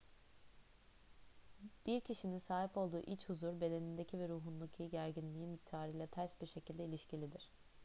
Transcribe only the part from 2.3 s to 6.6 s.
sahip olduğu iç huzur bedenindeki ve ruhundaki gerginliğin miktarıyla ters bir